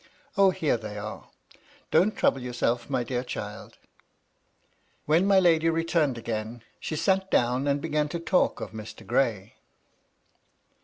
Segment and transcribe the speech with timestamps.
[0.35, 1.29] O, here they are!
[1.91, 3.77] don't trouble yourself, my dear child."
[5.05, 9.05] When my lady returned again, she sat down and began to talk of Mr.
[9.05, 9.57] Gray.